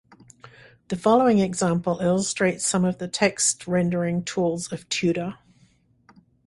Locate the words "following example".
0.95-1.99